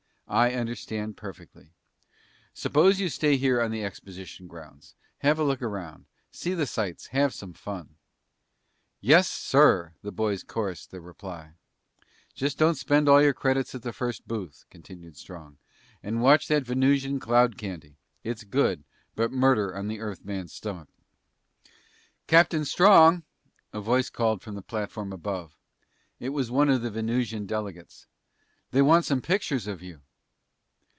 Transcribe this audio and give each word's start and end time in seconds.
"I 0.27 0.53
understand 0.53 1.17
perfectly. 1.17 1.73
Suppose 2.53 3.01
you 3.01 3.09
stay 3.09 3.35
here 3.35 3.61
on 3.61 3.69
the 3.69 3.83
exposition 3.83 4.47
grounds. 4.47 4.95
Have 5.17 5.37
a 5.39 5.43
look 5.43 5.61
around. 5.61 6.05
See 6.31 6.53
the 6.53 6.65
sights, 6.65 7.07
have 7.07 7.33
some 7.33 7.51
fun." 7.51 7.97
"Yes, 9.01 9.29
sir!" 9.29 9.93
The 10.03 10.11
boys 10.13 10.43
chorused 10.45 10.89
their 10.89 11.01
reply. 11.01 11.55
"Just 12.33 12.57
don't 12.57 12.75
spend 12.77 13.09
all 13.09 13.21
your 13.21 13.33
credits 13.33 13.75
at 13.75 13.81
the 13.81 13.91
first 13.91 14.25
booth," 14.25 14.63
continued 14.69 15.17
Strong. 15.17 15.57
"And 16.01 16.21
watch 16.21 16.47
that 16.47 16.63
Venusian 16.63 17.19
cloud 17.19 17.57
candy. 17.57 17.97
It's 18.23 18.45
good, 18.45 18.85
but 19.17 19.33
murder 19.33 19.75
on 19.75 19.89
the 19.89 19.99
Earthman's 19.99 20.53
stomach." 20.53 20.87
"Captain 22.27 22.63
Strong!" 22.63 23.23
A 23.73 23.81
voice 23.81 24.09
called 24.09 24.41
from 24.41 24.55
the 24.55 24.61
platform 24.61 25.11
above. 25.11 25.57
It 26.21 26.29
was 26.29 26.49
one 26.49 26.69
of 26.69 26.81
the 26.81 26.89
Venusian 26.89 27.45
delegates. 27.45 28.07
"They 28.71 28.81
want 28.81 29.03
some 29.03 29.21
pictures 29.21 29.67
of 29.67 29.81
you!" 29.83 29.99